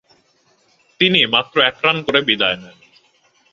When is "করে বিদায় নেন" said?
2.03-2.77